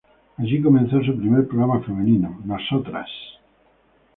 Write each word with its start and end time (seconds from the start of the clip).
Allí 0.39 0.59
comenzó 0.63 0.99
su 1.03 1.15
primer 1.15 1.47
programa 1.47 1.79
femenino, 1.83 2.41
"Nosotras". 2.43 3.07